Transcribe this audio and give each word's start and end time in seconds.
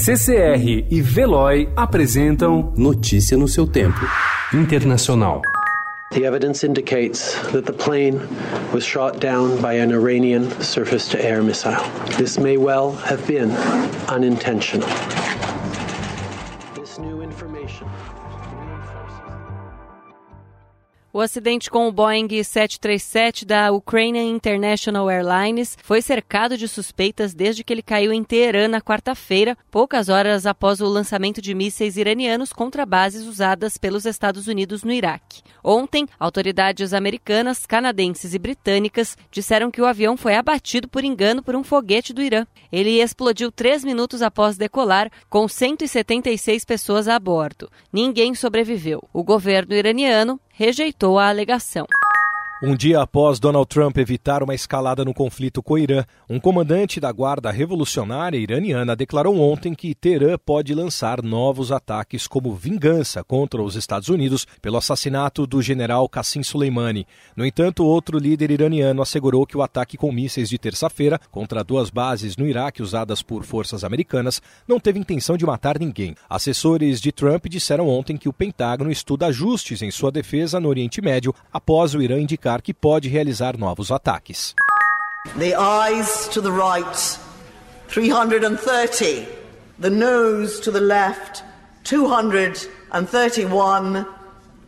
CCR 0.00 0.86
e 0.88 1.02
Veloy 1.02 1.68
apresentam 1.74 2.72
Notícia 2.76 3.36
no 3.36 3.48
seu 3.48 3.66
tempo. 3.66 3.98
Internacional. 4.54 5.42
The 6.12 6.24
evidence 6.24 6.62
indicates 6.62 7.34
that 7.50 7.66
the 7.66 7.72
plane 7.72 8.20
was 8.72 8.84
shot 8.84 9.18
down 9.18 9.60
by 9.60 9.74
an 9.74 9.90
Iranian 9.90 10.48
surface 10.62 11.08
to 11.08 11.22
air 11.22 11.42
missile. 11.42 11.82
This 12.16 12.38
may 12.38 12.56
well 12.56 12.92
have 12.92 13.26
been 13.26 13.50
unintentional. 14.08 14.88
This 16.76 16.98
new 17.00 17.20
information 17.20 17.88
O 21.10 21.22
acidente 21.22 21.70
com 21.70 21.88
o 21.88 21.92
Boeing 21.92 22.28
737 22.28 23.46
da 23.46 23.72
Ukrainian 23.72 24.24
International 24.24 25.08
Airlines 25.08 25.74
foi 25.82 26.02
cercado 26.02 26.58
de 26.58 26.68
suspeitas 26.68 27.32
desde 27.32 27.64
que 27.64 27.72
ele 27.72 27.80
caiu 27.80 28.12
em 28.12 28.22
Teherã 28.22 28.68
na 28.68 28.78
quarta-feira, 28.78 29.56
poucas 29.70 30.10
horas 30.10 30.44
após 30.44 30.82
o 30.82 30.86
lançamento 30.86 31.40
de 31.40 31.54
mísseis 31.54 31.96
iranianos 31.96 32.52
contra 32.52 32.84
bases 32.84 33.24
usadas 33.26 33.78
pelos 33.78 34.04
Estados 34.04 34.48
Unidos 34.48 34.84
no 34.84 34.92
Iraque. 34.92 35.40
Ontem, 35.64 36.06
autoridades 36.20 36.92
americanas, 36.92 37.64
canadenses 37.64 38.34
e 38.34 38.38
britânicas 38.38 39.16
disseram 39.30 39.70
que 39.70 39.80
o 39.80 39.86
avião 39.86 40.14
foi 40.14 40.34
abatido 40.34 40.88
por 40.88 41.02
engano 41.04 41.42
por 41.42 41.56
um 41.56 41.64
foguete 41.64 42.12
do 42.12 42.20
Irã. 42.20 42.46
Ele 42.70 43.00
explodiu 43.00 43.50
três 43.50 43.82
minutos 43.82 44.20
após 44.20 44.58
decolar, 44.58 45.10
com 45.30 45.48
176 45.48 46.66
pessoas 46.66 47.08
a 47.08 47.18
bordo. 47.18 47.70
Ninguém 47.90 48.34
sobreviveu. 48.34 49.02
O 49.10 49.24
governo 49.24 49.74
iraniano 49.74 50.38
rejeitou 50.58 51.20
a 51.20 51.28
alegação. 51.28 51.86
Um 52.60 52.74
dia 52.74 53.00
após 53.00 53.38
Donald 53.38 53.68
Trump 53.68 53.96
evitar 53.98 54.42
uma 54.42 54.52
escalada 54.52 55.04
no 55.04 55.14
conflito 55.14 55.62
com 55.62 55.74
o 55.74 55.78
Irã, 55.78 56.04
um 56.28 56.40
comandante 56.40 56.98
da 56.98 57.12
Guarda 57.12 57.52
Revolucionária 57.52 58.36
Iraniana 58.36 58.96
declarou 58.96 59.38
ontem 59.38 59.76
que 59.76 59.94
Teherã 59.94 60.36
pode 60.36 60.74
lançar 60.74 61.22
novos 61.22 61.70
ataques 61.70 62.26
como 62.26 62.56
vingança 62.56 63.22
contra 63.22 63.62
os 63.62 63.76
Estados 63.76 64.08
Unidos 64.08 64.44
pelo 64.60 64.76
assassinato 64.76 65.46
do 65.46 65.62
general 65.62 66.08
Qassim 66.08 66.42
Soleimani. 66.42 67.06
No 67.36 67.46
entanto, 67.46 67.84
outro 67.84 68.18
líder 68.18 68.50
iraniano 68.50 69.02
assegurou 69.02 69.46
que 69.46 69.56
o 69.56 69.62
ataque 69.62 69.96
com 69.96 70.10
mísseis 70.10 70.48
de 70.48 70.58
terça-feira 70.58 71.20
contra 71.30 71.62
duas 71.62 71.90
bases 71.90 72.36
no 72.36 72.44
Iraque 72.44 72.82
usadas 72.82 73.22
por 73.22 73.44
forças 73.44 73.84
americanas 73.84 74.42
não 74.66 74.80
teve 74.80 74.98
intenção 74.98 75.36
de 75.36 75.46
matar 75.46 75.78
ninguém. 75.78 76.16
Assessores 76.28 77.00
de 77.00 77.12
Trump 77.12 77.46
disseram 77.46 77.88
ontem 77.88 78.16
que 78.16 78.28
o 78.28 78.32
Pentágono 78.32 78.90
estuda 78.90 79.26
ajustes 79.26 79.80
em 79.80 79.92
sua 79.92 80.10
defesa 80.10 80.58
no 80.58 80.68
Oriente 80.68 81.00
Médio 81.00 81.32
após 81.52 81.94
o 81.94 82.02
Irã 82.02 82.18
indicar 82.18 82.47
que 82.62 82.72
pode 82.72 83.08
realizar 83.08 83.58
novos 83.58 83.90
ataques. 83.90 84.54
The 85.36 85.54
eyes 85.54 86.28
to 86.28 86.40
the 86.40 86.50
right, 86.50 87.18
330. 87.88 89.28
The 89.78 89.90
nose 89.90 90.58
to 90.60 90.70
the 90.70 90.80
left, 90.80 91.44
231. 91.84 94.06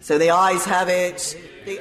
So 0.00 0.16
the 0.18 0.30
eyes 0.30 0.64
have 0.64 0.88
it. 0.88 1.36
The... 1.66 1.78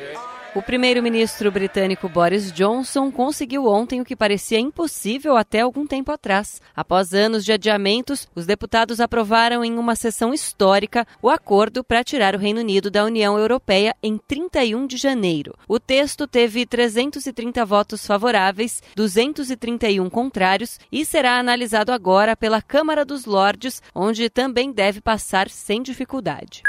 O 0.56 0.61
primeiro-ministro 0.61 1.52
britânico 1.52 2.08
Boris 2.08 2.50
Johnson 2.50 3.11
conseguiu 3.11 3.66
ontem 3.66 4.00
o 4.00 4.06
que 4.06 4.16
parecia 4.16 4.58
impossível 4.58 5.36
até 5.36 5.59
algum 5.59 5.86
tempo 5.86 6.14
atrás. 6.14 6.61
Após 6.73 7.14
anos 7.14 7.44
de 7.44 7.52
adiamentos, 7.52 8.25
os 8.34 8.45
deputados 8.45 9.02
aprovaram 9.02 9.66
em 9.66 9.78
uma 9.78 9.98
sessão 9.98 10.33
histórica 10.33 11.06
o 11.22 11.30
acordo 11.30 11.83
para 11.83 12.06
tirar 12.06 12.36
o 12.36 12.38
Reino 12.39 12.61
Unido 12.61 12.89
da 12.89 13.03
União 13.03 13.38
Europeia 13.38 13.94
em 14.02 14.17
31 14.17 14.88
de 14.88 14.95
janeiro. 14.95 15.53
O 15.67 15.78
texto 15.78 16.26
teve 16.26 16.66
330 16.66 17.66
votos 17.66 18.08
favoráveis, 18.08 18.81
231 18.95 20.09
contrários 20.09 20.80
e 20.89 21.03
será 21.03 21.38
analisado 21.38 21.92
agora 21.92 22.33
pela 22.33 22.61
Câmara 22.61 23.03
dos 23.03 23.26
Lordes, 23.26 23.83
onde 23.94 24.30
também 24.30 24.72
deve 24.72 25.02
passar 25.02 25.50
sem 25.50 25.83
dificuldade. 25.83 26.64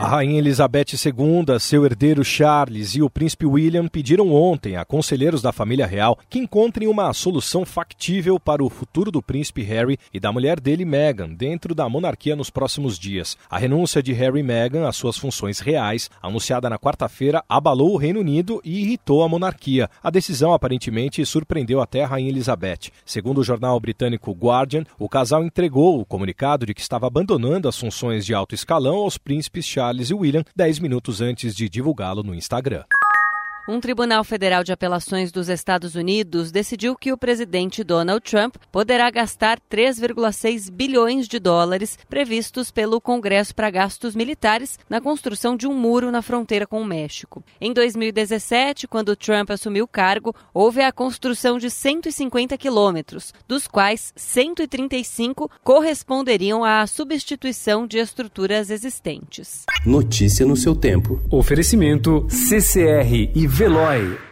A 0.00 0.06
rainha 0.06 0.38
Elizabeth 0.38 0.92
II, 0.92 1.58
seu 1.58 1.84
herdeiro 1.84 2.24
Charles 2.24 2.94
e 2.94 3.02
o 3.02 3.10
príncipe 3.10 3.44
William 3.44 3.88
pediram 3.88 4.32
ontem 4.32 4.76
a 4.76 4.84
conselheiros 4.84 5.42
da 5.42 5.50
família 5.50 5.88
real 5.88 6.16
que 6.30 6.38
encontrem 6.38 6.86
uma 6.86 7.12
solução 7.12 7.64
factível 7.64 8.38
para 8.38 8.62
o 8.62 8.70
futuro 8.70 9.10
do 9.10 9.20
príncipe 9.20 9.60
Harry 9.62 9.98
e 10.14 10.20
da 10.20 10.30
mulher 10.30 10.60
dele 10.60 10.84
Meghan 10.84 11.30
dentro 11.30 11.74
da 11.74 11.88
monarquia 11.88 12.36
nos 12.36 12.48
próximos 12.48 12.96
dias. 12.96 13.36
A 13.50 13.58
renúncia 13.58 14.00
de 14.00 14.12
Harry 14.12 14.38
e 14.38 14.42
Meghan 14.44 14.86
às 14.86 14.94
suas 14.94 15.16
funções 15.16 15.58
reais, 15.58 16.08
anunciada 16.22 16.70
na 16.70 16.78
quarta-feira, 16.78 17.42
abalou 17.48 17.92
o 17.92 17.96
Reino 17.96 18.20
Unido 18.20 18.60
e 18.64 18.82
irritou 18.82 19.24
a 19.24 19.28
monarquia. 19.28 19.90
A 20.00 20.10
decisão 20.10 20.52
aparentemente 20.52 21.26
surpreendeu 21.26 21.80
até 21.80 22.04
a 22.04 22.06
rainha 22.06 22.30
Elizabeth. 22.30 22.92
Segundo 23.04 23.38
o 23.38 23.44
jornal 23.44 23.80
britânico 23.80 24.30
Guardian, 24.30 24.84
o 24.96 25.08
casal 25.08 25.42
entregou 25.42 26.00
o 26.00 26.06
comunicado 26.06 26.64
de 26.64 26.72
que 26.72 26.80
estava 26.80 27.08
abandonando 27.08 27.66
as 27.68 27.76
funções 27.76 28.24
de 28.24 28.32
alto 28.32 28.54
escalão 28.54 28.98
aos 28.98 29.18
príncipes 29.18 29.66
Charles 29.66 29.87
Charles 29.88 30.10
e 30.10 30.14
William 30.14 30.44
10 30.54 30.80
minutos 30.80 31.22
antes 31.22 31.54
de 31.54 31.68
divulgá-lo 31.68 32.22
no 32.22 32.34
Instagram. 32.34 32.84
Um 33.70 33.80
tribunal 33.80 34.24
federal 34.24 34.64
de 34.64 34.72
apelações 34.72 35.30
dos 35.30 35.50
Estados 35.50 35.94
Unidos 35.94 36.50
decidiu 36.50 36.96
que 36.96 37.12
o 37.12 37.18
presidente 37.18 37.84
Donald 37.84 38.22
Trump 38.22 38.56
poderá 38.72 39.10
gastar 39.10 39.60
3,6 39.70 40.70
bilhões 40.70 41.28
de 41.28 41.38
dólares 41.38 41.98
previstos 42.08 42.70
pelo 42.70 42.98
Congresso 42.98 43.54
para 43.54 43.68
gastos 43.68 44.16
militares 44.16 44.78
na 44.88 45.02
construção 45.02 45.54
de 45.54 45.66
um 45.66 45.74
muro 45.74 46.10
na 46.10 46.22
fronteira 46.22 46.66
com 46.66 46.80
o 46.80 46.84
México. 46.84 47.44
Em 47.60 47.74
2017, 47.74 48.88
quando 48.88 49.14
Trump 49.14 49.50
assumiu 49.50 49.84
o 49.84 49.88
cargo, 49.88 50.34
houve 50.54 50.80
a 50.80 50.90
construção 50.90 51.58
de 51.58 51.68
150 51.68 52.56
quilômetros, 52.56 53.34
dos 53.46 53.68
quais 53.68 54.14
135 54.16 55.50
corresponderiam 55.62 56.64
à 56.64 56.86
substituição 56.86 57.86
de 57.86 57.98
estruturas 57.98 58.70
existentes. 58.70 59.66
Notícia 59.84 60.46
no 60.46 60.56
seu 60.56 60.74
tempo. 60.74 61.20
Oferecimento 61.30 62.26
CCR 62.30 63.30
e 63.34 63.57
Veloy. 63.58 64.27